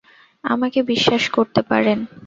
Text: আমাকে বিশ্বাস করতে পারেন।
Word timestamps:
আমাকে 0.43 0.79
বিশ্বাস 0.83 1.23
করতে 1.29 1.61
পারেন। 1.61 1.99